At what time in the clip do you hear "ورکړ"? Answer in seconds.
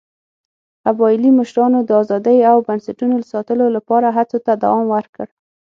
4.95-5.25